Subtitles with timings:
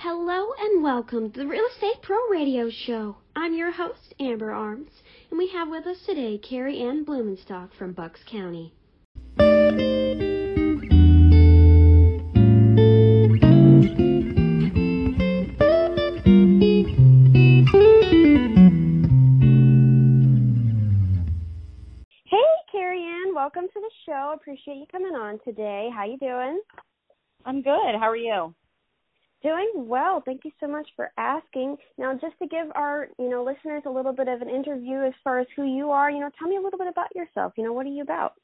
[0.00, 3.16] Hello and welcome to the Real Estate Pro Radio Show.
[3.34, 4.92] I'm your host, Amber Arms,
[5.28, 8.72] and we have with us today Keriann Blumenstock from Bucks County.
[22.24, 24.32] Hey, Keriann, welcome to the show.
[24.32, 25.90] Appreciate you coming on today.
[25.92, 26.60] How you doing?
[27.44, 27.96] I'm good.
[27.98, 28.54] How are you?
[29.42, 30.20] Doing well.
[30.24, 31.76] Thank you so much for asking.
[31.96, 35.12] Now, just to give our, you know, listeners a little bit of an interview as
[35.22, 37.52] far as who you are, you know, tell me a little bit about yourself.
[37.56, 38.34] You know, what are you about?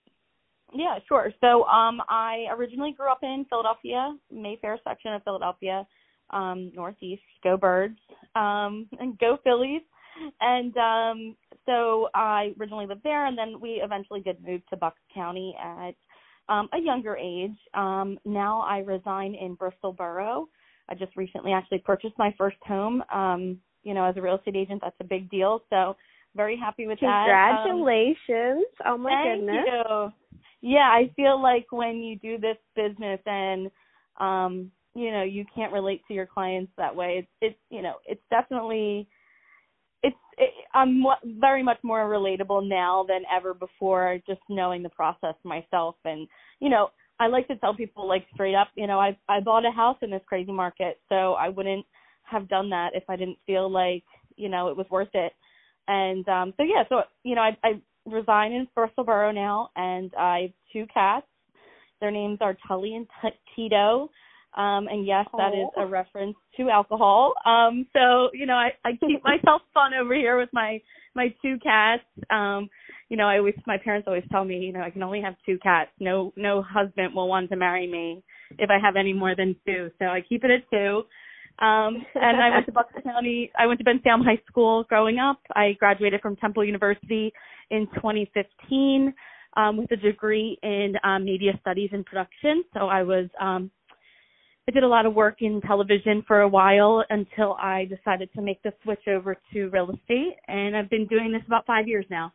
[0.72, 1.33] Yeah, sure.
[1.41, 5.86] So, um, I originally grew up in Philadelphia, Mayfair section of Philadelphia,
[6.30, 7.22] um, Northeast.
[7.42, 7.98] Go Birds,
[8.36, 9.83] um, and go Phillies.
[10.41, 11.36] And um,
[11.66, 15.95] so I originally lived there, and then we eventually did move to Bucks County at
[16.48, 17.56] um, a younger age.
[17.74, 20.48] Um, now I reside in Bristol Borough.
[20.88, 23.02] I just recently actually purchased my first home.
[23.12, 25.62] Um, you know, as a real estate agent, that's a big deal.
[25.70, 25.97] So
[26.34, 27.27] very happy with that.
[27.64, 28.67] Congratulations!
[28.84, 29.64] Um, oh my thank goodness.
[29.67, 30.12] You.
[30.62, 33.70] Yeah, I feel like when you do this business and
[34.19, 37.19] um, you know, you can't relate to your clients that way.
[37.19, 39.08] It's it's you know, it's definitely
[40.03, 41.03] it's it, I'm
[41.41, 46.28] very much more relatable now than ever before just knowing the process myself and
[46.61, 46.89] you know
[47.20, 49.98] I like to tell people like straight up, you know, I I bought a house
[50.03, 51.87] in this crazy market, so I wouldn't
[52.25, 54.05] have done that if I didn't feel like,
[54.37, 55.33] you know, it was worth it.
[55.89, 60.12] And um so yeah, so you know, I I reside in Bristol Borough now and
[60.19, 61.27] I have two cats.
[62.01, 64.11] Their names are Tully and T- Tito.
[64.56, 67.34] Um and yes, that is a reference to alcohol.
[67.44, 70.80] Um so, you know, I I keep myself fun over here with my
[71.14, 72.02] my two cats.
[72.30, 72.69] Um
[73.08, 75.34] you know, I always my parents always tell me, you know, I can only have
[75.44, 75.91] two cats.
[76.00, 78.22] No no husband will want to marry me
[78.58, 79.91] if I have any more than two.
[79.98, 81.02] So I keep it at two.
[81.64, 85.41] Um and I went to Bucks County I went to Bensalem High School growing up.
[85.55, 87.33] I graduated from Temple University
[87.70, 89.12] in 2015
[89.56, 92.64] um with a degree in um media studies and production.
[92.74, 93.70] So I was um
[94.67, 98.42] I did a lot of work in television for a while until I decided to
[98.42, 102.07] make the switch over to real estate and I've been doing this about 5 years
[102.11, 102.33] now.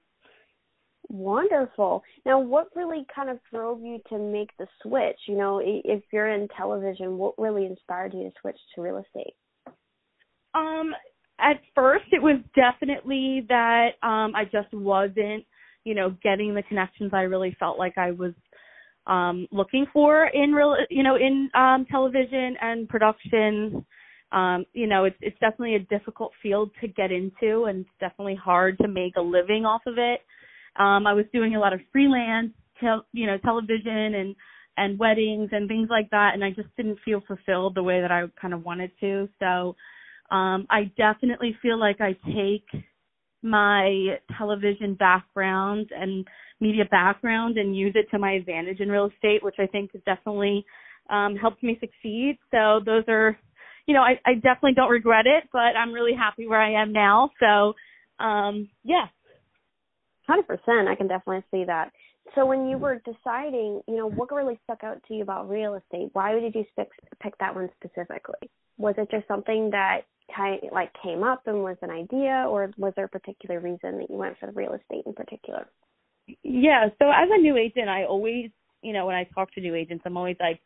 [1.10, 2.04] Wonderful.
[2.24, 5.18] Now, what really kind of drove you to make the switch?
[5.28, 9.34] You know, if you're in television, what really inspired you to switch to real estate?
[10.54, 10.94] Um,
[11.40, 15.46] at first, it was definitely that um, I just wasn't,
[15.84, 18.34] you know, getting the connections I really felt like I was
[19.10, 23.86] um, looking for in real, you know, in um, television and production.
[24.32, 28.36] Um, you know, it's it's definitely a difficult field to get into, and it's definitely
[28.36, 30.22] hard to make a living off of it.
[30.76, 34.36] Um, I was doing a lot of freelance, tel- you know, television and
[34.78, 38.12] and weddings and things like that, and I just didn't feel fulfilled the way that
[38.12, 39.28] I kind of wanted to.
[39.40, 39.76] So
[40.32, 42.68] um, I definitely feel like I take
[43.42, 46.28] my television background and
[46.60, 50.02] media background and use it to my advantage in real estate, which I think has
[50.06, 50.66] definitely
[51.10, 52.38] um, helped me succeed.
[52.52, 53.38] So those are,
[53.86, 56.92] you know, I, I definitely don't regret it, but I'm really happy where I am
[56.92, 57.32] now.
[57.40, 57.74] So
[58.24, 59.06] um, yeah,
[60.30, 61.92] Hundred percent, I can definitely see that.
[62.36, 65.74] So when you were deciding, you know, what really stuck out to you about real
[65.74, 66.12] estate?
[66.14, 66.90] Why did you pick
[67.20, 68.52] pick that one specifically?
[68.78, 70.02] Was it just something that
[70.36, 74.10] kind like came up and was an idea, or was there a particular reason that
[74.10, 75.68] you went for the real estate in particular?
[76.44, 78.52] Yeah, so as a new agent, I always,
[78.82, 80.60] you know, when I talk to new agents, I'm always like,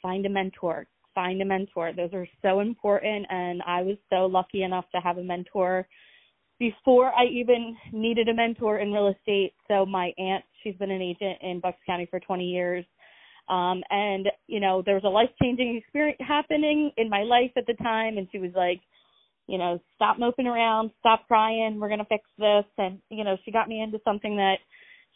[0.00, 1.92] find a mentor, find a mentor.
[1.94, 5.86] Those are so important, and I was so lucky enough to have a mentor
[6.58, 9.54] before I even needed a mentor in real estate.
[9.68, 12.84] So my aunt, she's been an agent in Bucks County for 20 years.
[13.48, 17.66] Um, and you know, there was a life changing experience happening in my life at
[17.66, 18.18] the time.
[18.18, 18.80] And she was like,
[19.46, 21.78] you know, stop moping around, stop crying.
[21.78, 22.64] We're going to fix this.
[22.78, 24.56] And, you know, she got me into something that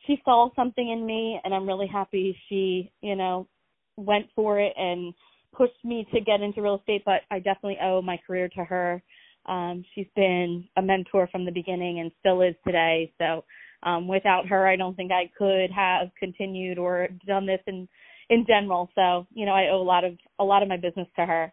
[0.06, 3.49] she saw something in me and I'm really happy she, you know,
[3.97, 5.12] went for it and
[5.56, 9.03] pushed me to get into real estate, but I definitely owe my career to her.
[9.47, 13.13] Um, she's been a mentor from the beginning and still is today.
[13.19, 13.45] So
[13.83, 17.89] um, without her, I don't think I could have continued or done this in
[18.31, 18.91] in general.
[18.95, 21.53] So you know, I owe a lot of a lot of my business to her.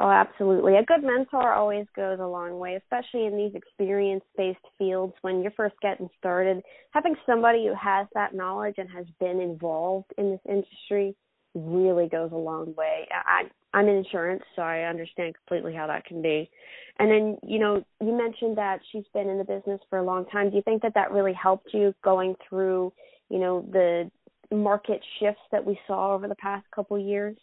[0.00, 0.76] Oh, absolutely.
[0.76, 5.42] A good mentor always goes a long way, especially in these experience based fields when
[5.42, 6.62] you're first getting started.
[6.92, 11.14] Having somebody who has that knowledge and has been involved in this industry
[11.54, 13.06] really goes a long way.
[13.12, 13.42] I
[13.74, 16.50] I'm in insurance, so I understand completely how that can be.
[16.98, 20.26] And then, you know, you mentioned that she's been in the business for a long
[20.26, 20.50] time.
[20.50, 22.92] Do you think that that really helped you going through,
[23.30, 24.10] you know, the
[24.54, 27.36] market shifts that we saw over the past couple years?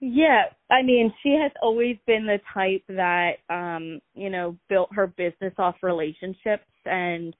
[0.00, 5.06] Yeah, I mean, she has always been the type that um, you know, built her
[5.08, 7.34] business off relationships and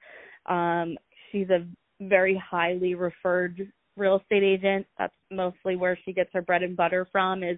[0.47, 0.97] um
[1.31, 1.65] she's a
[2.01, 4.85] very highly referred real estate agent.
[4.97, 7.57] That's mostly where she gets her bread and butter from is,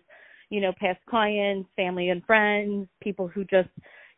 [0.49, 3.69] you know, past clients, family and friends, people who just,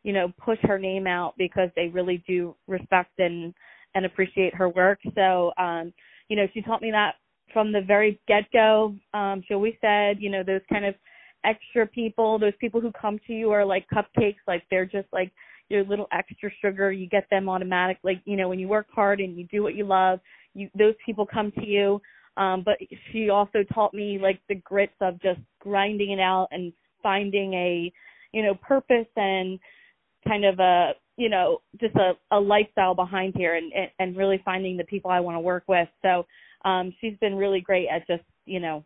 [0.02, 3.54] you know, push her name out because they really do respect and
[3.94, 4.98] and appreciate her work.
[5.14, 5.92] So, um,
[6.28, 7.14] you know, she taught me that
[7.52, 8.94] from the very get go.
[9.12, 10.94] Um, she always said, you know, those kind of
[11.44, 15.30] extra people, those people who come to you are like cupcakes, like they're just like
[15.68, 16.92] your little extra sugar.
[16.92, 17.98] You get them automatic.
[18.02, 20.20] Like, you know, when you work hard and you do what you love,
[20.54, 22.00] you those people come to you.
[22.36, 22.78] Um, but
[23.12, 27.92] she also taught me like the grits of just grinding it out and finding a,
[28.32, 29.58] you know, purpose and
[30.26, 34.42] kind of a, you know, just a, a lifestyle behind here and, and, and really
[34.44, 35.88] finding the people I want to work with.
[36.02, 36.26] So,
[36.64, 38.84] um, she's been really great at just, you know,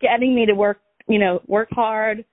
[0.00, 2.24] getting me to work, you know, work hard,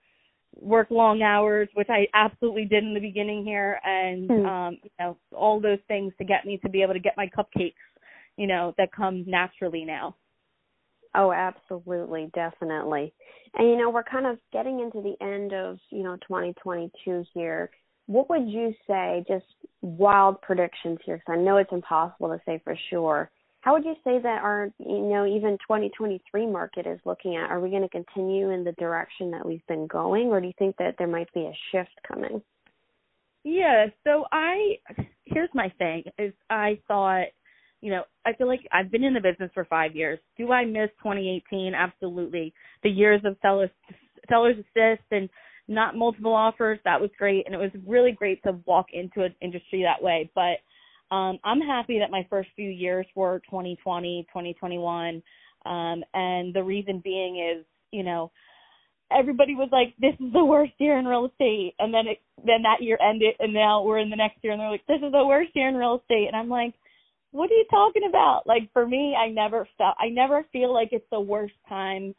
[0.56, 4.46] work long hours, which I absolutely did in the beginning here, and mm.
[4.46, 7.28] um, you know, all those things to get me to be able to get my
[7.28, 7.74] cupcakes,
[8.38, 10.16] you know, that come naturally now.
[11.16, 13.14] Oh, absolutely, definitely.
[13.56, 17.72] And you know, we're kind of getting into the end of, you know, 2022 here.
[18.06, 19.46] What would you say just
[19.81, 23.95] wild predictions here cuz I know it's impossible to say for sure how would you
[24.03, 27.50] say that our you know even 2023 market is looking at?
[27.50, 30.53] Are we going to continue in the direction that we've been going or do you
[30.57, 32.41] think that there might be a shift coming?
[33.44, 34.77] Yeah so i
[35.25, 37.27] here's my thing is i thought
[37.81, 40.19] you know i feel like i've been in the business for five years.
[40.38, 42.53] Do i miss 2018 absolutely.
[42.83, 43.69] The years of sellers
[44.29, 45.29] sellers assist and
[45.67, 49.35] not multiple offers that was great and it was really great to walk into an
[49.41, 50.29] industry that way.
[50.33, 50.59] But
[51.11, 55.23] um, I'm happy that my first few years were 2020, 2021.
[55.65, 58.31] Um, and the reason being is, you know,
[59.11, 61.73] everybody was like, this is the worst year in real estate.
[61.79, 64.61] And then it, then that year ended and now we're in the next year and
[64.61, 66.27] they're like, this is the worst year in real estate.
[66.27, 66.73] And I'm like,
[67.31, 68.44] what are you talking about?
[68.45, 72.15] Like for me, I never felt, I never feel like it's the worst time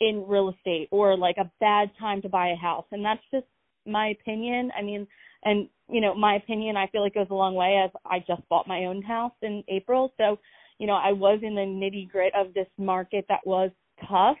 [0.00, 2.86] in real estate or like a bad time to buy a house.
[2.92, 3.46] And that's just
[3.86, 4.70] my opinion.
[4.76, 5.06] I mean,
[5.46, 8.46] and you know my opinion i feel like goes a long way as i just
[8.50, 10.12] bought my own house in april.
[10.18, 10.38] So
[10.78, 13.70] you know i was in the nitty grit of this market that was
[14.08, 14.36] tough.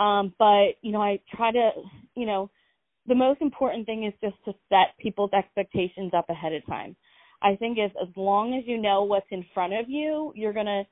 [0.00, 1.70] Um but you know i try to
[2.16, 2.50] you know
[3.06, 6.96] the most important thing is just to set people's expectations up ahead of time.
[7.42, 10.66] I think is as long as you know what's in front of you you're going
[10.66, 10.84] to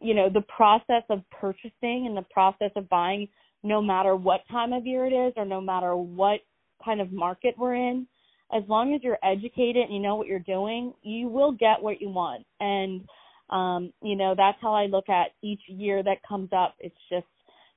[0.00, 3.28] you know the process of purchasing and the process of buying
[3.62, 6.40] no matter what time of year it is or no matter what
[6.84, 8.06] kind of market we're in
[8.54, 12.00] as long as you're educated and you know what you're doing, you will get what
[12.00, 12.46] you want.
[12.60, 13.02] And
[13.50, 16.76] um, you know, that's how I look at each year that comes up.
[16.78, 17.26] It's just,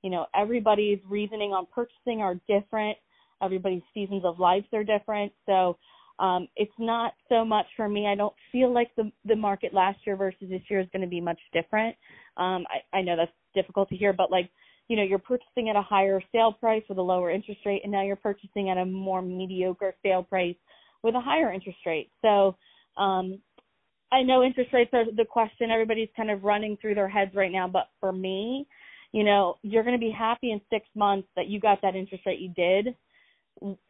[0.02, 2.98] you know, everybody's reasoning on purchasing are different.
[3.42, 5.34] Everybody's seasons of life are different.
[5.46, 5.78] So
[6.20, 8.08] um, it's not so much for me.
[8.08, 11.08] I don't feel like the the market last year versus this year is going to
[11.08, 11.96] be much different.
[12.38, 14.50] Um, I, I know that's difficult to hear, but like
[14.88, 17.92] you know you're purchasing at a higher sale price with a lower interest rate and
[17.92, 20.56] now you're purchasing at a more mediocre sale price
[21.04, 22.10] with a higher interest rate.
[22.22, 22.56] So
[22.98, 23.40] um
[24.12, 27.52] i know interest rates are the question everybody's kind of running through their heads right
[27.52, 28.66] now but for me
[29.12, 32.26] you know you're going to be happy in 6 months that you got that interest
[32.26, 32.96] rate you did.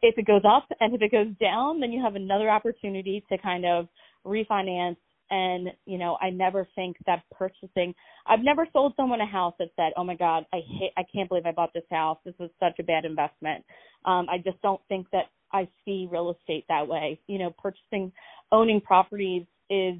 [0.02, 3.38] If it goes up and if it goes down then you have another opportunity to
[3.38, 3.88] kind of
[4.26, 4.96] refinance
[5.30, 7.94] and you know i never think that purchasing
[8.26, 11.28] i've never sold someone a house that said oh my god i hate i can't
[11.28, 12.18] believe i bought this house.
[12.24, 13.64] This was such a bad investment.
[14.04, 17.20] Um i just don't think that i see real estate that way.
[17.26, 18.12] You know purchasing
[18.52, 19.96] owning properties is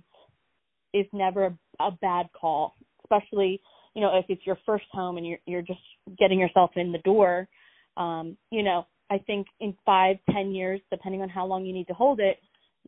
[0.95, 3.61] is never a, a bad call especially
[3.95, 5.81] you know if it's your first home and you're you're just
[6.19, 7.49] getting yourself in the door.
[7.97, 11.87] Um you know i think in five ten years depending on how long you need
[11.89, 12.39] to hold it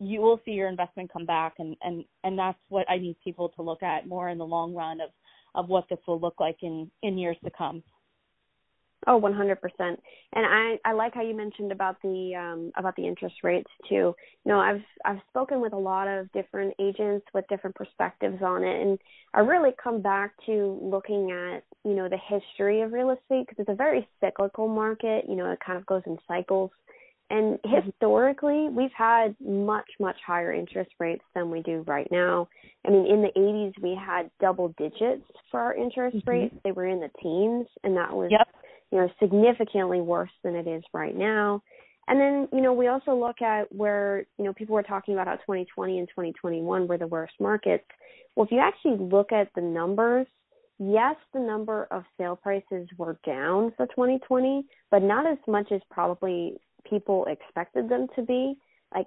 [0.00, 3.50] you will see your investment come back and and and that's what I need people
[3.50, 5.10] to look at more in the long run of
[5.54, 7.82] of what this will look like in in years to come.
[9.06, 9.56] Oh, 100%.
[9.80, 9.96] And
[10.34, 14.14] I I like how you mentioned about the um about the interest rates too.
[14.44, 18.62] You know, I've I've spoken with a lot of different agents with different perspectives on
[18.62, 18.98] it and
[19.32, 23.58] I really come back to looking at, you know, the history of real estate because
[23.58, 26.70] it's a very cyclical market, you know, it kind of goes in cycles.
[27.30, 27.90] And mm-hmm.
[27.90, 32.48] historically, we've had much, much higher interest rates than we do right now.
[32.86, 36.30] I mean, in the 80s, we had double digits for our interest mm-hmm.
[36.30, 36.54] rates.
[36.64, 38.48] They were in the teens, and that was, yep.
[38.90, 41.62] you know, significantly worse than it is right now.
[42.08, 45.28] And then, you know, we also look at where, you know, people were talking about
[45.28, 47.84] how 2020 and 2021 were the worst markets.
[48.34, 50.26] Well, if you actually look at the numbers,
[50.80, 55.80] yes, the number of sale prices were down for 2020, but not as much as
[55.90, 56.58] probably
[56.90, 58.56] people expected them to be.
[58.94, 59.06] Like,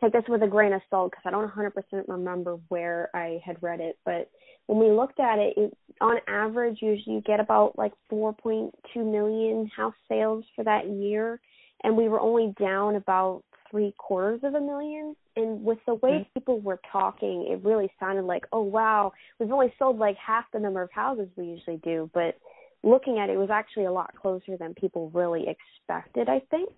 [0.00, 3.62] take this with a grain of salt because I don't 100% remember where I had
[3.62, 4.28] read it, but
[4.66, 9.70] when we looked at it, it on average, usually you get about like 4.2 million
[9.74, 11.40] house sales for that year,
[11.84, 15.16] and we were only down about three quarters of a million.
[15.34, 16.38] And with the way mm-hmm.
[16.38, 20.60] people were talking, it really sounded like, oh wow, we've only sold like half the
[20.60, 22.10] number of houses we usually do.
[22.12, 22.36] But
[22.82, 26.28] looking at it, it was actually a lot closer than people really expected.
[26.28, 26.70] I think,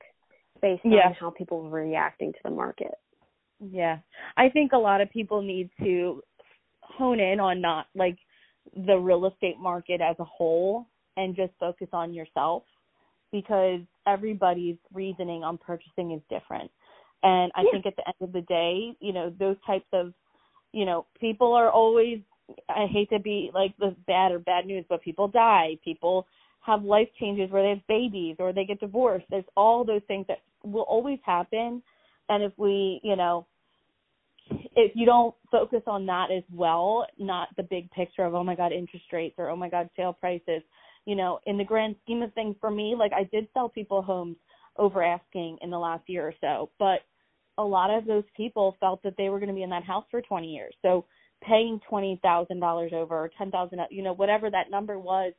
[0.60, 1.08] based yeah.
[1.08, 2.94] on how people were reacting to the market.
[3.60, 3.98] Yeah,
[4.36, 6.22] I think a lot of people need to
[6.80, 8.18] hone in on not like
[8.74, 12.64] the real estate market as a whole and just focus on yourself
[13.32, 16.70] because everybody's reasoning on purchasing is different.
[17.22, 17.70] And I yeah.
[17.72, 20.12] think at the end of the day, you know, those types of,
[20.72, 22.20] you know, people are always,
[22.68, 25.78] I hate to be like the bad or bad news, but people die.
[25.84, 26.26] People
[26.60, 29.26] have life changes where they have babies or they get divorced.
[29.30, 31.82] There's all those things that will always happen.
[32.28, 33.46] And if we, you know,
[34.76, 38.54] if you don't focus on that as well, not the big picture of, oh my
[38.54, 40.62] God, interest rates or oh my God, sale prices,
[41.06, 44.02] you know, in the grand scheme of things for me, like I did sell people
[44.02, 44.36] homes
[44.76, 47.00] over asking in the last year or so, but
[47.58, 50.04] a lot of those people felt that they were going to be in that house
[50.10, 50.74] for 20 years.
[50.82, 51.04] So
[51.46, 55.32] paying $20,000 over or 10,000, you know, whatever that number was,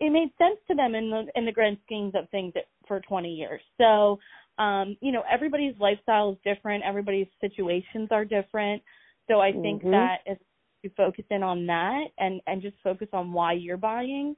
[0.00, 3.00] it made sense to them in the in the grand schemes of things that, for
[3.00, 3.62] 20 years.
[3.78, 4.18] So,
[4.58, 8.82] um, you know, everybody's lifestyle is different, everybody's situations are different.
[9.28, 9.92] So I think mm-hmm.
[9.92, 10.38] that if
[10.82, 14.36] you focus in on that and and just focus on why you're buying,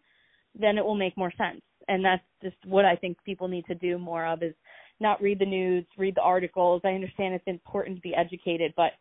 [0.58, 1.60] then it will make more sense.
[1.88, 4.54] And that's just what I think people need to do more of is
[5.00, 6.82] not read the news, read the articles.
[6.84, 8.92] I understand it's important to be educated, but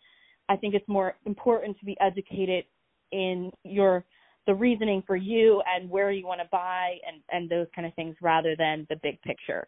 [0.50, 2.66] I think it's more important to be educated
[3.12, 4.06] in your
[4.46, 7.94] the reasoning for you and where you want to buy and and those kind of
[7.96, 9.68] things rather than the big picture.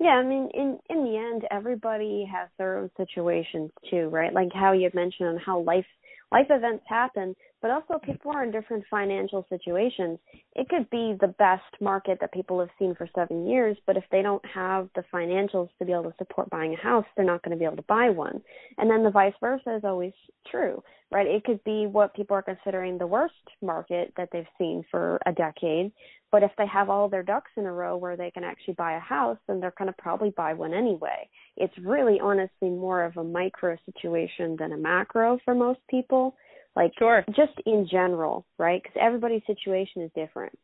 [0.00, 4.32] Yeah, I mean, in in the end, everybody has their own situations too, right?
[4.32, 5.86] Like how you mentioned on how life
[6.30, 10.18] life events happen, but also people are in different financial situations.
[10.54, 14.04] It could be the best market that people have seen for seven years, but if
[14.10, 17.42] they don't have the financials to be able to support buying a house, they're not
[17.42, 18.40] going to be able to buy one.
[18.76, 20.12] And then the vice versa is always
[20.50, 21.26] true, right?
[21.26, 25.32] It could be what people are considering the worst market that they've seen for a
[25.32, 25.92] decade,
[26.30, 28.96] but if they have all their ducks in a row where they can actually buy
[28.96, 31.28] a house, then they're going to probably buy one anyway.
[31.56, 36.17] It's really honestly more of a micro situation than a macro for most people.
[36.76, 37.24] Like sure.
[37.34, 38.80] just in general, right?
[38.82, 40.56] Because everybody's situation is different.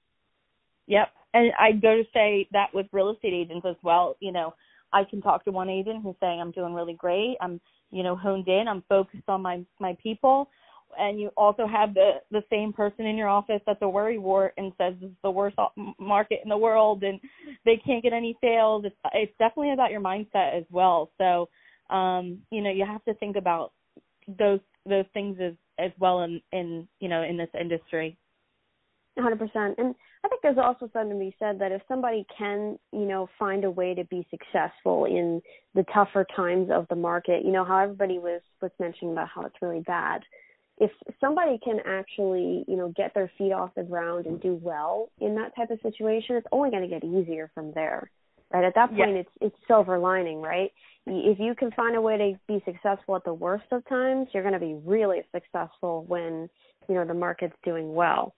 [0.87, 1.09] Yep.
[1.33, 4.55] And I go to say that with real estate agents as well, you know,
[4.93, 7.37] I can talk to one agent who's saying I'm doing really great.
[7.41, 8.69] I'm, you know, honed in.
[8.69, 10.49] I'm focused on my my people
[10.99, 14.55] and you also have the the same person in your office that's a worry wart
[14.57, 15.57] and says this is the worst
[15.99, 17.21] market in the world and
[17.65, 21.49] they can't get any sales it's it's definitely about your mindset as well so
[21.95, 23.73] um you know you have to think about
[24.39, 28.17] those those things as as well in in you know in this industry
[29.19, 29.39] 100%
[29.79, 33.29] and i think there's also something to be said that if somebody can you know
[33.39, 35.41] find a way to be successful in
[35.75, 39.43] the tougher times of the market you know how everybody was was mentioning about how
[39.43, 40.23] it's really bad
[40.79, 45.09] if somebody can actually, you know, get their feet off the ground and do well
[45.21, 48.11] in that type of situation, it's only going to get easier from there.
[48.55, 50.71] Right at that point, it's it's silver lining, right?
[51.07, 54.45] If you can find a way to be successful at the worst of times, you're
[54.45, 56.49] going to be really successful when
[56.89, 58.33] you know the market's doing well.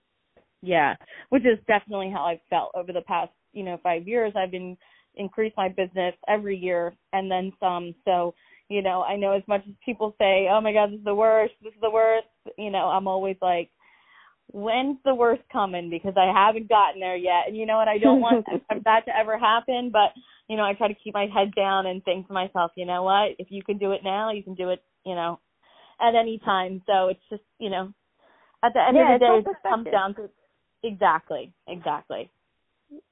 [0.63, 0.95] Yeah,
[1.29, 4.33] which is definitely how I've felt over the past you know five years.
[4.35, 4.75] I've been
[5.13, 7.93] increased my business every year and then some.
[8.03, 8.33] So
[8.69, 11.13] you know, I know as much as people say, "Oh my God, this is the
[11.13, 11.53] worst.
[11.61, 12.25] This is the worst."
[12.57, 13.69] You know, I'm always like,
[14.47, 17.47] "When's the worst coming?" Because I haven't gotten there yet.
[17.47, 17.87] And you know what?
[17.87, 18.45] I don't want
[18.85, 19.91] that to ever happen.
[19.91, 20.13] But
[20.47, 23.03] you know, I try to keep my head down and think to myself, you know
[23.03, 23.31] what?
[23.39, 24.81] If you can do it now, you can do it.
[25.05, 25.39] You know,
[26.01, 26.81] at any time.
[26.85, 27.93] So it's just, you know,
[28.63, 30.29] at the end yeah, of the day, it just comes down to
[30.83, 32.29] exactly, exactly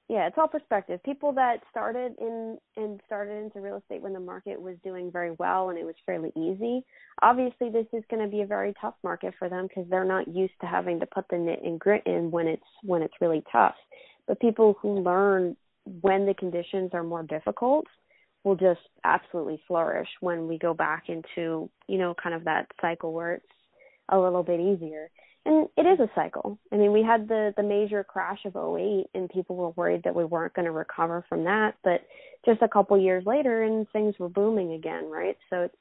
[0.07, 1.01] yeah, it's all perspective.
[1.03, 5.31] People that started in and started into real estate when the market was doing very
[5.39, 6.85] well and it was fairly easy.
[7.23, 10.27] Obviously, this is going to be a very tough market for them because they're not
[10.27, 13.43] used to having to put the knit and grit in when it's when it's really
[13.51, 13.73] tough.
[14.27, 15.57] But people who learn
[16.01, 17.85] when the conditions are more difficult
[18.43, 23.11] will just absolutely flourish when we go back into you know kind of that cycle
[23.11, 23.45] where it's
[24.09, 25.09] a little bit easier
[25.45, 26.57] and it is a cycle.
[26.71, 30.15] I mean, we had the the major crash of 08 and people were worried that
[30.15, 32.01] we weren't going to recover from that, but
[32.45, 35.37] just a couple years later and things were booming again, right?
[35.49, 35.75] So it's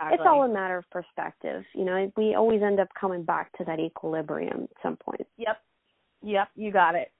[0.00, 0.14] Exactly.
[0.14, 1.62] it's all a matter of perspective.
[1.74, 5.26] You know, we always end up coming back to that equilibrium at some point.
[5.36, 5.58] Yep.
[6.22, 7.12] Yep, you got it.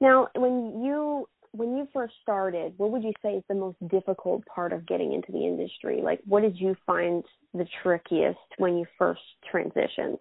[0.00, 4.44] Now, when you when you first started, what would you say is the most difficult
[4.46, 6.00] part of getting into the industry?
[6.02, 7.24] Like, what did you find
[7.54, 9.20] the trickiest when you first
[9.52, 10.18] transitioned?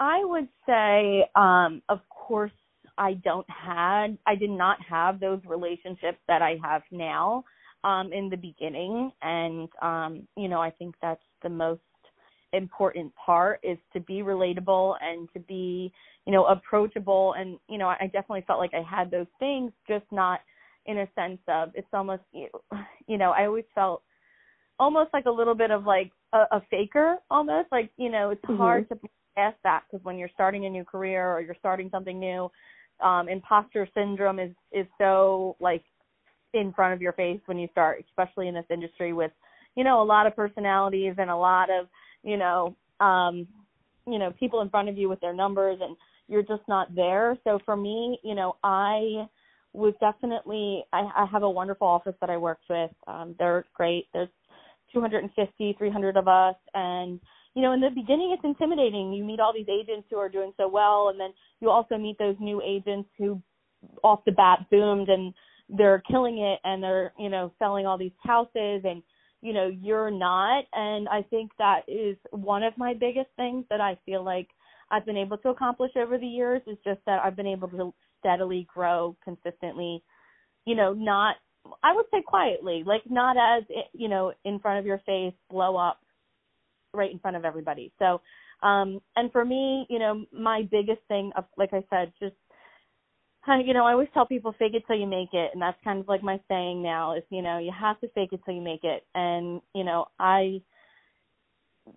[0.00, 2.52] I would say, um, of course,
[2.96, 7.44] I don't had, I did not have those relationships that I have now
[7.84, 11.80] um, in the beginning, and um, you know, I think that's the most
[12.52, 15.92] important part is to be relatable and to be,
[16.26, 17.34] you know, approachable.
[17.38, 20.40] And you know, I definitely felt like I had those things, just not
[20.86, 24.02] in a sense of it's almost, you know, I always felt
[24.78, 28.44] almost like a little bit of like a, a faker, almost like you know, it's
[28.44, 28.56] mm-hmm.
[28.56, 28.98] hard to
[29.40, 32.50] past that because when you're starting a new career or you're starting something new,
[33.02, 35.82] um, imposter syndrome is is so like
[36.52, 39.32] in front of your face when you start, especially in this industry with
[39.76, 41.86] you know a lot of personalities and a lot of
[42.22, 43.46] you know um,
[44.06, 45.96] you know people in front of you with their numbers and
[46.28, 47.36] you're just not there.
[47.44, 49.26] So for me, you know, I
[49.72, 52.90] was definitely I, I have a wonderful office that I worked with.
[53.06, 54.06] Um, they're great.
[54.12, 54.28] There's
[54.92, 57.20] 250, 300 of us, and
[57.54, 59.12] you know, in the beginning it's intimidating.
[59.12, 61.30] You meet all these agents who are doing so well and then
[61.60, 63.42] you also meet those new agents who
[64.04, 65.32] off the bat boomed and
[65.68, 69.02] they're killing it and they're, you know, selling all these houses and
[69.42, 73.80] you know, you're not and I think that is one of my biggest things that
[73.80, 74.48] I feel like
[74.90, 77.94] I've been able to accomplish over the years is just that I've been able to
[78.18, 80.02] steadily grow consistently,
[80.66, 81.36] you know, not
[81.82, 85.76] I would say quietly, like not as you know, in front of your face, blow
[85.76, 86.00] up
[86.92, 87.92] right in front of everybody.
[87.98, 88.20] So,
[88.62, 92.34] um, and for me, you know, my biggest thing of, like I said, just
[93.44, 95.50] kind of, you know, I always tell people fake it till you make it.
[95.52, 98.30] And that's kind of like my saying now is, you know, you have to fake
[98.32, 99.06] it till you make it.
[99.14, 100.60] And, you know, I,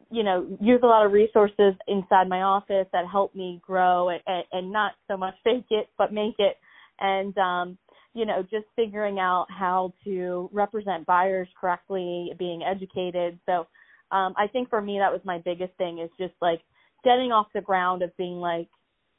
[0.09, 4.21] you know, use a lot of resources inside my office that help me grow and,
[4.25, 6.57] and, and not so much fake it, but make it.
[6.99, 7.77] And, um,
[8.13, 13.39] you know, just figuring out how to represent buyers correctly, being educated.
[13.45, 13.67] So,
[14.13, 16.61] um, I think for me that was my biggest thing is just like
[17.03, 18.69] getting off the ground of being like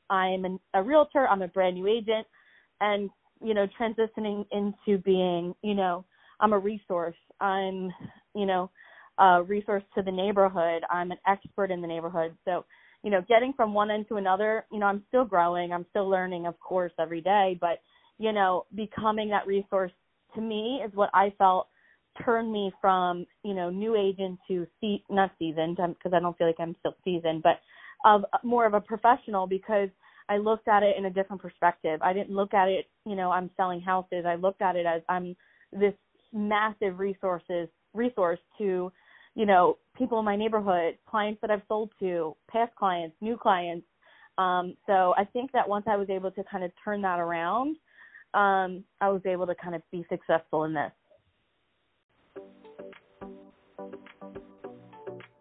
[0.08, 2.26] I'm an, a realtor, I'm a brand new agent,
[2.80, 3.10] and
[3.42, 6.04] you know transitioning into being you know
[6.40, 7.92] I'm a resource, I'm
[8.34, 8.70] you know
[9.18, 12.64] a resource to the neighborhood, I'm an expert in the neighborhood, so
[13.02, 16.08] you know getting from one end to another, you know I'm still growing, I'm still
[16.08, 17.80] learning, of course, every day, but
[18.18, 19.92] you know becoming that resource
[20.36, 21.68] to me is what I felt
[22.22, 26.46] turned me from you know new agent to see not seasoned because I don't feel
[26.46, 27.60] like I'm still seasoned, but
[28.04, 29.88] of more of a professional because
[30.28, 32.00] I looked at it in a different perspective.
[32.02, 34.24] I didn't look at it, you know, I'm selling houses.
[34.26, 35.36] I looked at it as I'm
[35.72, 35.94] this
[36.32, 38.90] massive resources resource to,
[39.34, 43.86] you know, people in my neighborhood, clients that I've sold to, past clients, new clients.
[44.38, 47.76] Um, so I think that once I was able to kind of turn that around,
[48.34, 50.90] um, I was able to kind of be successful in this.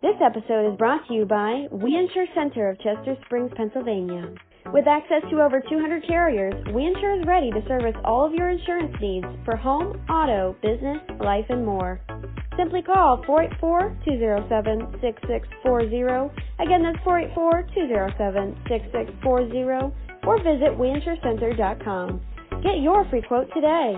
[0.03, 4.33] This episode is brought to you by We Insure Center of Chester Springs, Pennsylvania.
[4.73, 8.49] With access to over 200 carriers, We Insure is ready to service all of your
[8.49, 12.01] insurance needs for home, auto, business, life, and more.
[12.57, 13.23] Simply call
[13.63, 16.31] 484-207-6640.
[16.59, 19.93] Again, that's 484-207-6640
[20.27, 22.21] or visit WeInsureCenter.com.
[22.61, 23.95] Get your free quote today.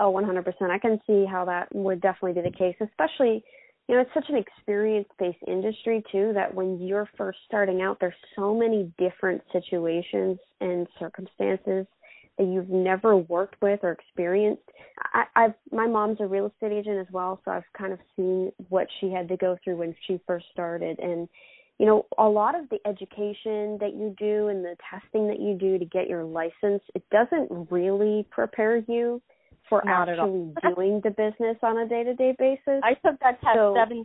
[0.00, 0.70] Oh, 100%.
[0.70, 3.42] I can see how that would definitely be the case, especially,
[3.88, 7.98] you know, it's such an experience based industry, too, that when you're first starting out,
[8.00, 11.86] there's so many different situations and circumstances
[12.38, 14.62] that you've never worked with or experienced.
[15.12, 18.52] I, I've my mom's a real estate agent as well, so I've kind of seen
[18.68, 21.28] what she had to go through when she first started and
[21.78, 25.54] you know, a lot of the education that you do and the testing that you
[25.54, 29.22] do to get your license, it doesn't really prepare you
[29.68, 32.80] for Not actually doing the business on a day to day basis.
[32.82, 34.04] I took that test so, seven.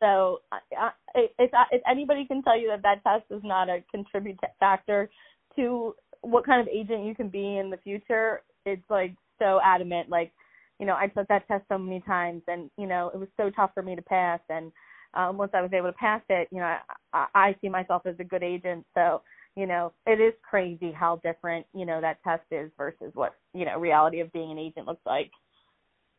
[0.00, 4.38] So I, if, if anybody can tell you that that test is not a contributing
[4.60, 5.08] factor
[5.56, 10.08] to what kind of agent you can be in the future, it's like so adamant.
[10.08, 10.32] Like,
[10.80, 13.50] you know, I took that test so many times, and you know, it was so
[13.50, 14.40] tough for me to pass.
[14.48, 14.72] And
[15.14, 16.78] um, once I was able to pass it, you know, I,
[17.12, 18.84] I, I see myself as a good agent.
[18.94, 19.22] So
[19.56, 23.64] you know, it is crazy how different, you know, that test is versus what, you
[23.64, 25.30] know, reality of being an agent looks like.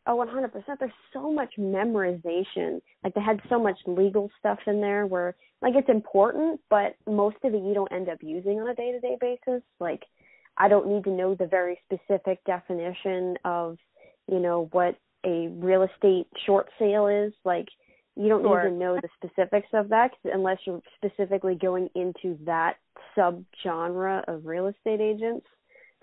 [0.07, 0.51] Oh, 100%.
[0.79, 2.79] There's so much memorization.
[3.03, 7.37] Like they had so much legal stuff in there where like it's important, but most
[7.43, 9.63] of it you don't end up using on a day-to-day basis.
[9.79, 10.03] Like
[10.57, 13.77] I don't need to know the very specific definition of,
[14.31, 14.95] you know, what
[15.25, 17.33] a real estate short sale is.
[17.43, 17.67] Like
[18.15, 18.63] you don't sure.
[18.63, 22.75] need to know the specifics of that unless you're specifically going into that
[23.17, 25.45] subgenre of real estate agents.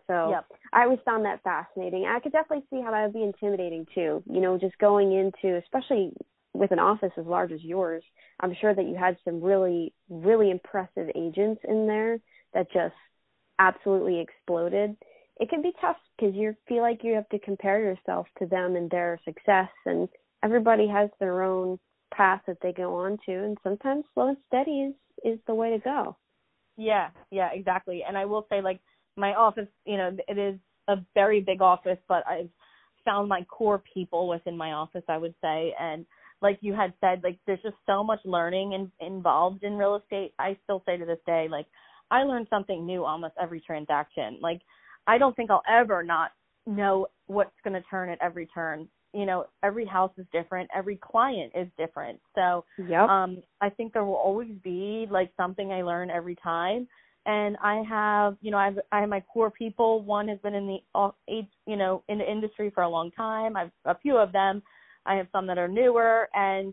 [0.07, 0.47] So yep.
[0.73, 2.05] I always found that fascinating.
[2.07, 4.23] I could definitely see how that would be intimidating too.
[4.27, 6.13] You know, just going into, especially
[6.55, 8.03] with an office as large as yours,
[8.41, 12.19] I'm sure that you had some really, really impressive agents in there
[12.53, 12.95] that just
[13.59, 14.97] absolutely exploded.
[15.39, 18.77] It can be tough because you feel like you have to compare yourself to them
[18.77, 20.09] and their success, and
[20.43, 21.79] everybody has their own
[22.17, 24.95] path that they go on to, and sometimes slow and steady is
[25.25, 26.17] is the way to go.
[26.77, 28.03] Yeah, yeah, exactly.
[28.07, 28.81] And I will say, like
[29.17, 32.49] my office, you know, it is a very big office, but I've
[33.05, 35.75] found my core people within my office, I would say.
[35.79, 36.07] And
[36.41, 40.33] like you had said, like there's just so much learning in, involved in real estate.
[40.39, 41.67] I still say to this day, like
[42.11, 44.39] I learn something new almost every transaction.
[44.41, 44.61] Like
[45.07, 46.33] I don't think I'll ever not
[46.67, 48.89] know what's going to turn at every turn.
[49.13, 52.21] You know, every house is different, every client is different.
[52.35, 53.09] So, yep.
[53.09, 56.89] um I think there will always be like something I learn every time
[57.27, 60.03] and I have, you know, I have I have my core people.
[60.03, 61.13] One has been in the
[61.67, 63.57] you know, in the industry for a long time.
[63.57, 64.63] I've a few of them.
[65.07, 66.73] I have some that are newer, and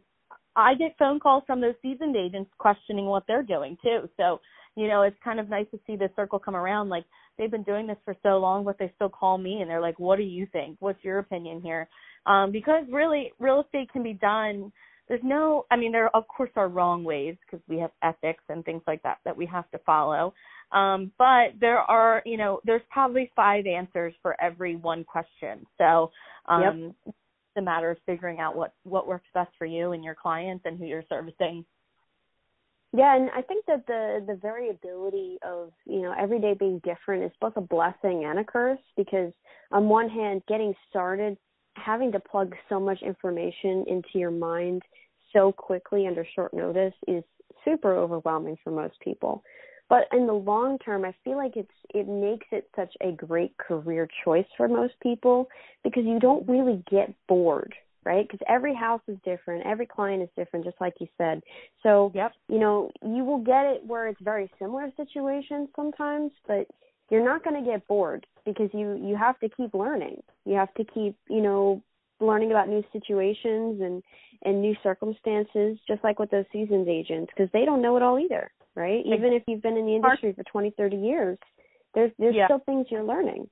[0.55, 4.09] I get phone calls from those seasoned agents questioning what they're doing too.
[4.17, 4.39] So,
[4.75, 6.89] you know, it's kind of nice to see this circle come around.
[6.89, 7.05] Like
[7.37, 9.99] they've been doing this for so long, but they still call me and they're like,
[9.99, 10.77] "What do you think?
[10.79, 11.87] What's your opinion here?"
[12.25, 14.71] Um, because really, real estate can be done
[15.09, 18.63] there's no i mean there of course are wrong ways because we have ethics and
[18.63, 20.33] things like that that we have to follow
[20.71, 26.11] um but there are you know there's probably five answers for every one question so
[26.47, 27.15] um yep.
[27.59, 30.77] A matter of figuring out what what works best for you and your clients and
[30.77, 31.63] who you're servicing
[32.91, 37.23] yeah, and I think that the the variability of you know every day being different
[37.23, 39.31] is both a blessing and a curse because
[39.71, 41.37] on one hand, getting started
[41.75, 44.81] having to plug so much information into your mind
[45.33, 47.23] so quickly under short notice is
[47.63, 49.43] super overwhelming for most people.
[49.89, 53.57] But in the long term, I feel like it's it makes it such a great
[53.57, 55.49] career choice for most people
[55.83, 57.73] because you don't really get bored,
[58.05, 58.27] right?
[58.27, 61.41] Because every house is different, every client is different, just like you said.
[61.81, 62.33] So, yep.
[62.47, 66.67] you know, you will get it where it's very similar situations sometimes, but
[67.09, 70.21] you're not going to get bored because you you have to keep learning.
[70.45, 71.81] You have to keep, you know,
[72.19, 74.03] learning about new situations and
[74.43, 78.19] and new circumstances just like with those seasons agents because they don't know it all
[78.19, 79.05] either, right?
[79.05, 81.37] Even if you've been in the industry for 20, 30 years,
[81.93, 82.47] there's there's yeah.
[82.47, 83.47] still things you're learning.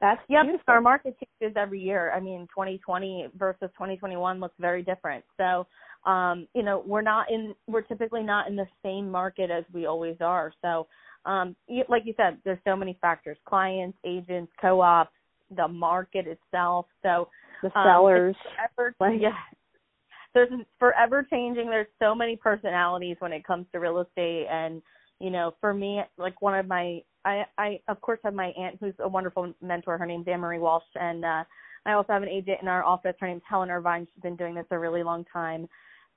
[0.00, 0.42] That's yep.
[0.44, 0.64] Beautiful.
[0.68, 2.12] Our market changes every year.
[2.12, 5.24] I mean, 2020 versus 2021 looks very different.
[5.38, 5.66] So,
[6.04, 9.86] um, you know, we're not in we're typically not in the same market as we
[9.86, 10.52] always are.
[10.60, 10.88] So,
[11.24, 11.56] um,
[11.88, 15.12] like you said, there's so many factors: clients, agents, co-ops,
[15.56, 16.86] the market itself.
[17.02, 17.28] So
[17.62, 19.30] the sellers, um, forever, like, yeah,
[20.34, 21.70] there's forever changing.
[21.70, 24.82] There's so many personalities when it comes to real estate, and
[25.20, 28.78] you know, for me, like one of my, I, I of course have my aunt
[28.80, 29.96] who's a wonderful mentor.
[29.96, 31.44] Her name's Anne Marie Walsh, and uh,
[31.86, 33.14] I also have an agent in our office.
[33.20, 34.06] Her name's Helen Irvine.
[34.12, 35.68] She's been doing this a really long time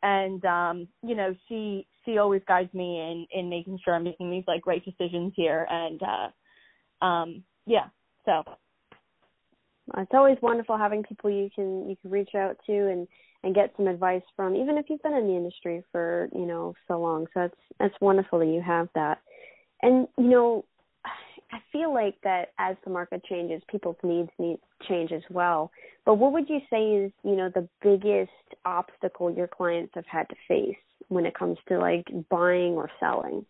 [0.04, 4.30] and um you know she she always guides me in in making sure i'm making
[4.30, 7.88] these like right decisions here and uh um yeah
[8.26, 8.44] so
[9.98, 13.08] it's always wonderful having people you can you can reach out to and
[13.44, 16.74] and get some advice from even if you've been in the industry for you know
[16.88, 19.20] so long so it's it's wonderful that you have that
[19.82, 20.66] and you know
[21.52, 25.72] I feel like that as the market changes, people's needs need change as well.
[26.06, 28.32] But what would you say is, you know, the biggest
[28.66, 30.76] obstacle your clients have had to face
[31.08, 33.46] when it comes to like buying or selling?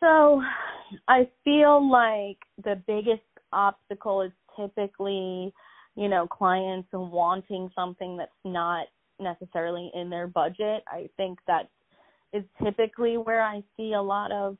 [0.00, 0.42] So,
[1.08, 3.22] I feel like the biggest
[3.54, 5.52] obstacle is typically,
[5.96, 8.86] you know, clients wanting something that's not
[9.20, 10.82] necessarily in their budget.
[10.88, 11.68] I think that
[12.32, 14.56] is typically where I see a lot of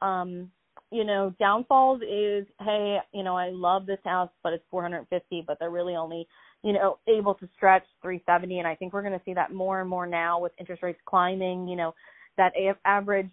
[0.00, 0.50] um
[0.90, 5.58] you know downfalls is hey you know i love this house but it's 450 but
[5.58, 6.26] they're really only
[6.62, 9.80] you know able to stretch 370 and i think we're going to see that more
[9.80, 11.94] and more now with interest rates climbing you know
[12.36, 12.52] that
[12.84, 13.30] average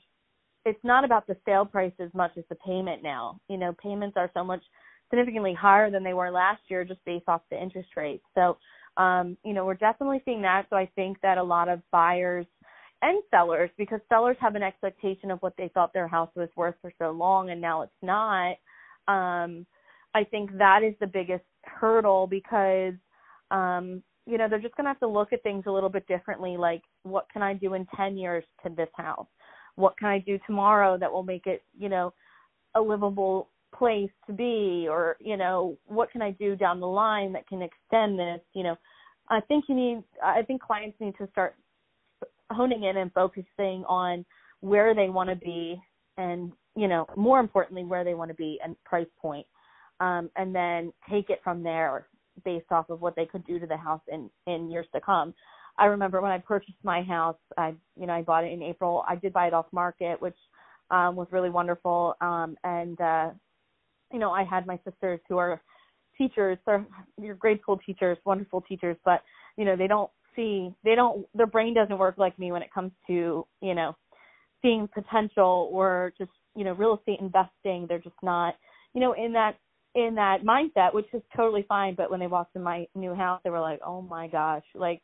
[0.65, 4.17] it's not about the sale price as much as the payment now you know payments
[4.17, 4.63] are so much
[5.09, 8.25] significantly higher than they were last year just based off the interest rates.
[8.35, 8.57] So
[8.97, 10.65] um you know we're definitely seeing that.
[10.69, 12.45] So i think that a lot of buyers
[13.01, 16.75] and sellers because sellers have an expectation of what they thought their house was worth
[16.81, 18.55] for so long and now it's not
[19.07, 19.65] um
[20.13, 22.93] i think that is the biggest hurdle because
[23.51, 26.07] um you know they're just going to have to look at things a little bit
[26.07, 29.27] differently like what can i do in 10 years to this house?
[29.75, 32.13] What can i do tomorrow that will make it you know
[32.75, 37.33] a livable place to be or you know what can i do down the line
[37.33, 38.75] that can extend this you know?
[39.29, 41.55] I think you need i think clients need to start
[42.51, 44.25] honing in and focusing on
[44.61, 45.81] where they want to be
[46.17, 49.45] and you know more importantly where they want to be and price point
[49.99, 52.07] um and then take it from there
[52.43, 55.33] based off of what they could do to the house in in years to come.
[55.77, 59.03] I remember when i purchased my house i you know i bought it in april.
[59.07, 60.37] I did buy it off market which
[60.91, 63.29] um was really wonderful um and uh
[64.11, 65.61] you know, I had my sisters who are
[66.17, 66.85] teachers, they're
[67.21, 69.21] your grade school teachers, wonderful teachers, but
[69.57, 72.73] you know, they don't see they don't their brain doesn't work like me when it
[72.73, 73.95] comes to, you know,
[74.61, 77.85] seeing potential or just, you know, real estate investing.
[77.87, 78.55] They're just not,
[78.93, 79.57] you know, in that
[79.95, 81.95] in that mindset, which is totally fine.
[81.95, 85.01] But when they walked in my new house, they were like, "Oh my gosh!" Like,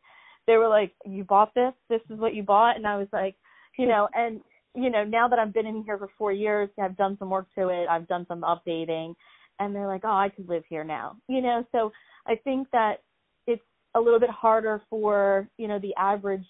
[0.47, 1.73] they were like, "You bought this?
[1.89, 3.35] This is what you bought?" And I was like,
[3.77, 4.41] you know, and
[4.75, 7.47] you know, now that I've been in here for four years, I've done some work
[7.57, 9.15] to it, I've done some updating,
[9.59, 11.65] and they're like, oh, I could live here now, you know.
[11.71, 11.91] So
[12.27, 13.01] I think that
[13.47, 13.63] it's
[13.95, 16.45] a little bit harder for you know the average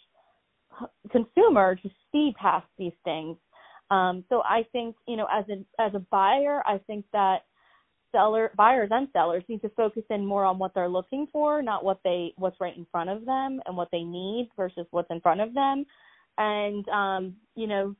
[1.12, 3.38] consumer to see past these things.
[3.90, 7.42] Um, so I think you know, as a as a buyer, I think that
[8.12, 11.84] seller buyers and sellers need to focus in more on what they're looking for, not
[11.84, 15.22] what they what's right in front of them and what they need versus what's in
[15.22, 15.86] front of them.
[16.38, 17.96] And um, you know,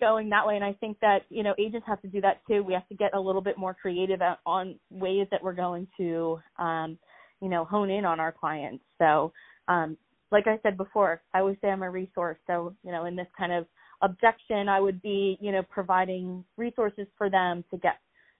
[0.00, 0.56] going that way.
[0.56, 2.62] And i think that you know agents have to do that too.
[2.62, 6.40] We have to get a little bit more creative on ways that we're going to
[6.58, 6.98] um
[7.40, 8.84] you know hone in on our clients.
[8.98, 9.32] So
[9.68, 9.96] um
[10.32, 12.38] like i said before i always say i'm a resource.
[12.46, 13.66] So you know in this kind of
[14.02, 17.98] objection i would be you know providing resources for them to get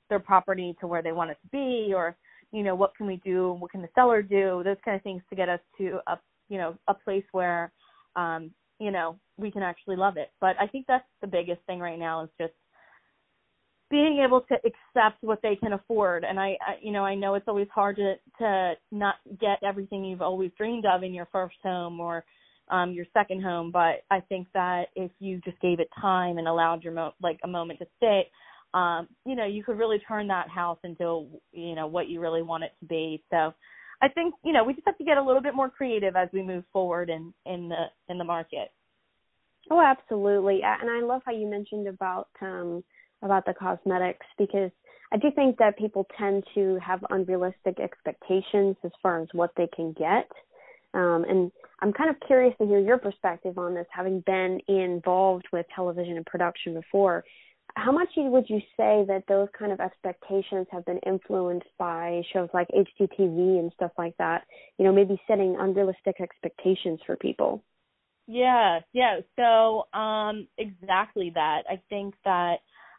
[0.09, 2.17] their property to where they want it to be or
[2.53, 3.53] you know what can we do?
[3.53, 4.63] What can the seller do?
[4.65, 6.19] Those kind of things to get us to a
[6.49, 7.73] you know a place where
[8.17, 10.31] um you know we can actually love it.
[10.41, 12.55] But i think that's the biggest thing right now is just
[13.91, 16.25] being able to accept what they can afford.
[16.25, 20.05] And I, I you know i know it's always hard to to not get everything
[20.05, 22.25] you've always dreamed of in your first home or
[22.71, 23.71] um your second home.
[23.71, 27.39] But i think that if you just gave it time and allowed your mo- like
[27.45, 28.31] a moment to sit
[28.73, 32.43] um you know you could really turn that house into you know what you really
[32.43, 33.23] want it to be.
[33.31, 33.53] So
[34.03, 36.29] I think you know we just have to get a little bit more creative as
[36.33, 38.71] we move forward in in the in the market.
[39.71, 40.63] Oh, absolutely.
[40.63, 42.83] And I love how you mentioned about um
[43.23, 44.71] about the cosmetics because
[45.13, 49.69] I do think that people tend to have unrealistic expectations as far as what they
[49.75, 50.31] can get.
[50.95, 55.47] Um, and I'm kind of curious to hear your perspective on this, having been involved
[55.53, 57.25] with television and production before
[57.77, 62.49] how much would you say that those kind of expectations have been influenced by shows
[62.53, 64.45] like HGTV and stuff like that?
[64.79, 67.63] You know, maybe setting unrealistic expectations for people.
[68.27, 69.21] Yeah, yeah.
[69.37, 71.63] So, um, exactly that.
[71.69, 72.59] I think that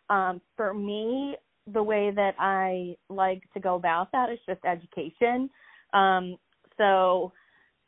[0.10, 1.38] um, for me,
[1.72, 5.50] the way that I like to go about that is just education.
[5.94, 6.36] Um,
[6.78, 7.32] so,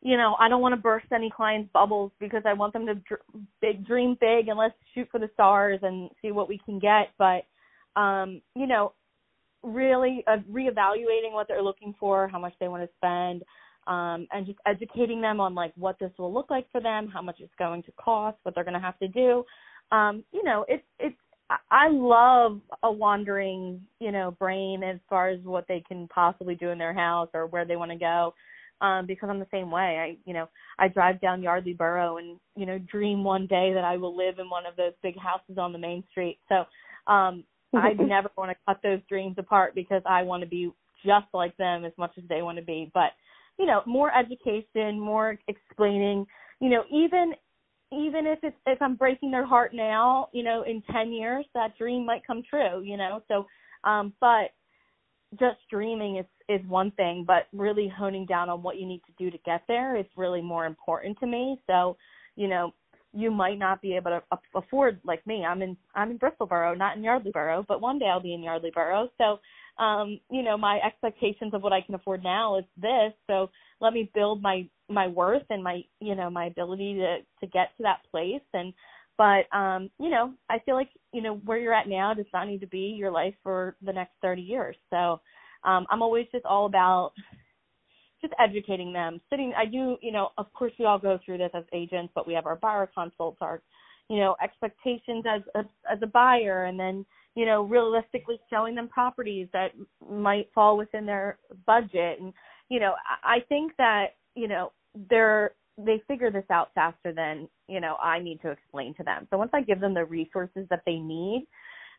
[0.03, 2.95] you know, I don't want to burst any clients' bubbles because I want them to
[2.95, 3.21] dr-
[3.61, 7.11] big dream big and let's shoot for the stars and see what we can get.
[7.17, 7.45] But,
[7.99, 8.91] um, you know,
[9.63, 13.43] really uh, reevaluating what they're looking for, how much they want to spend,
[13.87, 17.21] um, and just educating them on like what this will look like for them, how
[17.21, 19.45] much it's going to cost, what they're going to have to do.
[19.93, 21.15] Um, you know, it's it's
[21.71, 26.69] I love a wandering, you know, brain as far as what they can possibly do
[26.69, 28.33] in their house or where they want to go
[28.83, 29.97] um because I'm the same way.
[29.97, 33.83] I you know, I drive down Yardley Borough and, you know, dream one day that
[33.83, 36.37] I will live in one of those big houses on the main street.
[36.49, 36.65] So
[37.11, 37.43] um
[37.75, 40.71] I never want to cut those dreams apart because I want to be
[41.03, 42.91] just like them as much as they want to be.
[42.93, 43.11] But,
[43.57, 46.27] you know, more education, more explaining,
[46.59, 47.33] you know, even
[47.91, 51.77] even if it's if I'm breaking their heart now, you know, in 10 years that
[51.77, 53.21] dream might come true, you know.
[53.27, 53.45] So
[53.83, 54.51] um but
[55.39, 59.13] just dreaming is is one thing, but really honing down on what you need to
[59.17, 61.59] do to get there is really more important to me.
[61.67, 61.97] So,
[62.35, 62.73] you know,
[63.15, 65.45] you might not be able to afford like me.
[65.45, 68.33] I'm in I'm in Bristol Borough, not in Yardley Borough, but one day I'll be
[68.33, 69.07] in Yardley Borough.
[69.19, 69.39] So,
[69.83, 73.13] um, you know, my expectations of what I can afford now is this.
[73.27, 77.51] So let me build my my worth and my you know my ability to to
[77.51, 78.73] get to that place and
[79.17, 82.47] but um you know i feel like you know where you're at now does not
[82.47, 85.19] need to be your life for the next 30 years so
[85.65, 87.11] um i'm always just all about
[88.21, 91.51] just educating them sitting i do you know of course we all go through this
[91.53, 93.61] as agents but we have our buyer consults our
[94.09, 95.59] you know expectations as a,
[95.91, 99.71] as a buyer and then you know, realistically showing them properties that
[100.07, 102.19] might fall within their budget.
[102.19, 102.33] And,
[102.69, 104.71] you know, I think that, you know,
[105.09, 109.27] they're, they figure this out faster than, you know, I need to explain to them.
[109.31, 111.47] So once I give them the resources that they need,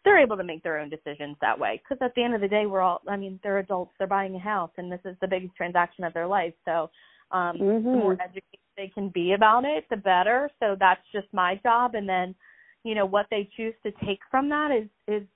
[0.04, 1.80] they're able to make their own decisions that way.
[1.82, 4.34] Because at the end of the day, we're all, I mean, they're adults, they're buying
[4.34, 6.54] a house, and this is the biggest transaction of their life.
[6.64, 6.90] So,
[7.30, 7.84] um, mm-hmm.
[7.84, 10.50] the more educated they can be about it, the better.
[10.60, 11.94] So that's just my job.
[11.94, 12.34] And then,
[12.84, 15.26] you know what they choose to take from that is is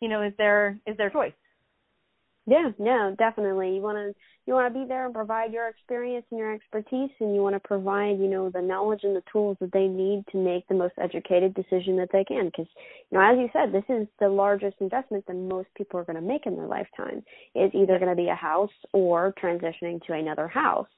[0.00, 1.32] you know is their is their choice
[2.46, 3.74] yeah no definitely.
[3.74, 4.14] You want to
[4.46, 7.54] you want to be there and provide your experience and your expertise and you want
[7.54, 10.74] to provide you know the knowledge and the tools that they need to make the
[10.74, 12.46] most educated decision that they can.
[12.46, 12.66] Because
[13.10, 16.16] you know as you said this is the largest investment that most people are going
[16.16, 17.22] to make in their lifetime.
[17.54, 20.88] Is either going to be a house or transitioning to another house.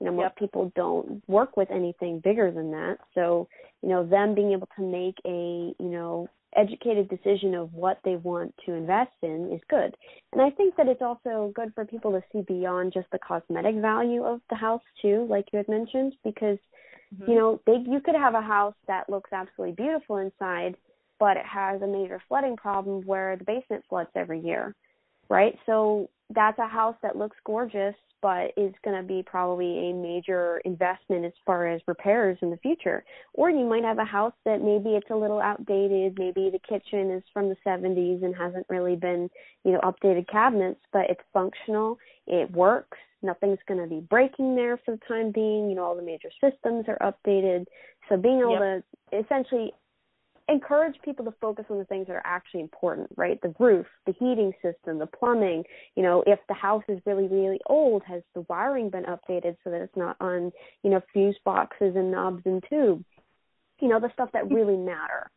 [0.00, 0.36] You know most yep.
[0.36, 2.98] people don't work with anything bigger than that.
[3.14, 3.48] So
[3.82, 8.16] you know them being able to make a you know educated decision of what they
[8.16, 9.94] want to invest in is good
[10.32, 13.76] and i think that it's also good for people to see beyond just the cosmetic
[13.76, 16.58] value of the house too like you had mentioned because
[17.14, 17.30] mm-hmm.
[17.30, 20.76] you know they you could have a house that looks absolutely beautiful inside
[21.18, 24.74] but it has a major flooding problem where the basement floods every year
[25.28, 29.92] right so that's a house that looks gorgeous but is going to be probably a
[29.92, 33.04] major investment as far as repairs in the future.
[33.34, 37.10] Or you might have a house that maybe it's a little outdated, maybe the kitchen
[37.10, 39.30] is from the 70s and hasn't really been,
[39.64, 44.78] you know, updated cabinets, but it's functional, it works, nothing's going to be breaking there
[44.78, 47.66] for the time being, you know, all the major systems are updated.
[48.08, 48.84] So being able yep.
[49.12, 49.72] to essentially
[50.48, 53.40] encourage people to focus on the things that are actually important, right?
[53.42, 55.64] The roof, the heating system, the plumbing.
[55.96, 59.70] You know, if the house is really, really old, has the wiring been updated so
[59.70, 63.04] that it's not on, you know, fuse boxes and knobs and tubes?
[63.80, 65.30] You know, the stuff that really matter.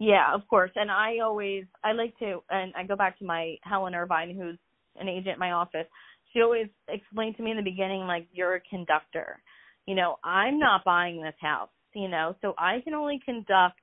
[0.00, 0.70] Yeah, of course.
[0.76, 4.58] And I always I like to and I go back to my Helen Irvine who's
[4.96, 5.86] an agent in my office.
[6.32, 9.42] She always explained to me in the beginning like you're a conductor.
[9.86, 13.80] You know, I'm not buying this house, you know, so I can only conduct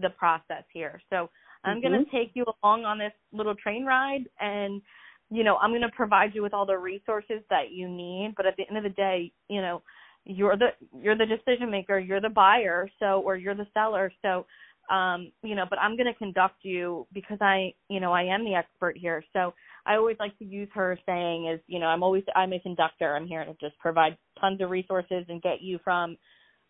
[0.00, 1.00] the process here.
[1.10, 1.30] So
[1.64, 1.88] I'm mm-hmm.
[1.88, 4.82] going to take you along on this little train ride and
[5.28, 8.46] you know, I'm going to provide you with all the resources that you need, but
[8.46, 9.82] at the end of the day, you know,
[10.24, 10.68] you're the
[11.00, 14.12] you're the decision maker, you're the buyer, so or you're the seller.
[14.22, 14.46] So
[14.90, 18.44] um, you know, but I'm going to conduct you because I, you know, I am
[18.44, 19.24] the expert here.
[19.32, 19.52] So
[19.84, 23.16] I always like to use her saying is, you know, I'm always I'm a conductor.
[23.16, 26.16] I'm here to just provide tons of resources and get you from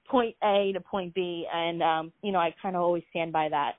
[0.09, 3.49] point A to point B, and um, you know I kind of always stand by
[3.49, 3.73] that.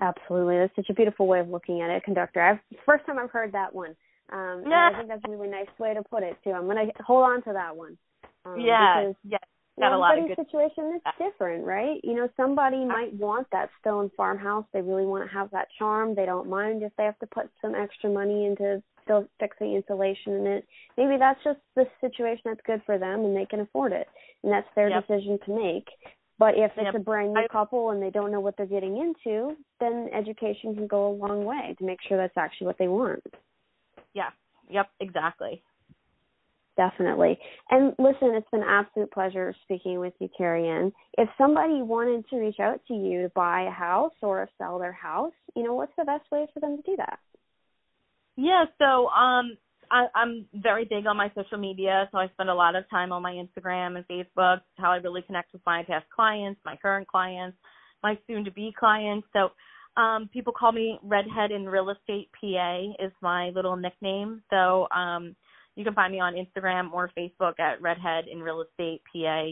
[0.00, 2.40] Absolutely, that's such a beautiful way of looking at it, conductor.
[2.40, 3.96] I've first time I've heard that one.
[4.30, 4.90] Um, yeah.
[4.92, 6.50] I think that's a really nice way to put it too.
[6.50, 7.98] I'm gonna hold on to that one.
[8.44, 9.38] Um, yeah, yeah.
[9.78, 10.36] Got a lot of good...
[10.36, 12.00] situation is different, right?
[12.02, 14.64] You know, somebody might want that stone farmhouse.
[14.72, 16.14] They really want to have that charm.
[16.14, 20.34] They don't mind if they have to put some extra money into still fixing insulation
[20.34, 20.66] in it.
[20.96, 24.06] Maybe that's just the situation that's good for them and they can afford it.
[24.42, 25.06] And that's their yep.
[25.06, 25.88] decision to make.
[26.38, 26.94] But if it's yep.
[26.94, 30.86] a brand new couple and they don't know what they're getting into, then education can
[30.86, 33.24] go a long way to make sure that's actually what they want.
[34.14, 34.30] Yeah.
[34.70, 35.62] Yep, exactly.
[36.76, 37.36] Definitely.
[37.70, 40.92] And listen, it's been an absolute pleasure speaking with you, Keriann.
[41.16, 44.92] If somebody wanted to reach out to you to buy a house or sell their
[44.92, 47.18] house, you know, what's the best way for them to do that?
[48.38, 49.58] Yeah, so um
[49.90, 53.10] I, I'm very big on my social media, so I spend a lot of time
[53.10, 54.60] on my Instagram and Facebook.
[54.76, 57.56] How I really connect with my past clients, my current clients,
[58.02, 59.26] my soon-to-be clients.
[59.32, 59.48] So
[60.00, 64.42] um, people call me Redhead in Real Estate PA is my little nickname.
[64.50, 65.34] So um,
[65.74, 69.46] you can find me on Instagram or Facebook at Redhead in Real Estate PA.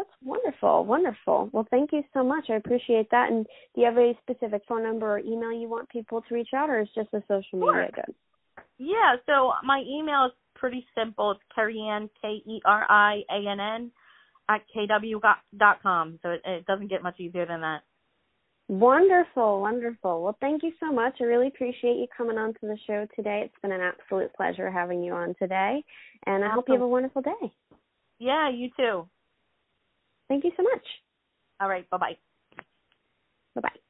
[0.00, 1.50] That's wonderful, wonderful.
[1.52, 2.46] Well, thank you so much.
[2.48, 3.30] I appreciate that.
[3.30, 6.48] And do you have a specific phone number or email you want people to reach
[6.56, 8.14] out, or is just the social media good?
[8.78, 11.32] Yeah, so my email is pretty simple.
[11.32, 13.90] It's Keriann, K E R I A N N,
[14.48, 15.20] at kw
[15.58, 16.18] dot com.
[16.22, 17.82] So it, it doesn't get much easier than that.
[18.68, 20.22] Wonderful, wonderful.
[20.22, 21.16] Well, thank you so much.
[21.20, 23.42] I really appreciate you coming on to the show today.
[23.44, 25.84] It's been an absolute pleasure having you on today,
[26.24, 26.54] and I awesome.
[26.54, 27.52] hope you have a wonderful day.
[28.18, 29.06] Yeah, you too.
[30.30, 30.86] Thank you so much.
[31.60, 31.90] All right.
[31.90, 32.18] Bye bye.
[33.56, 33.80] Bye bye.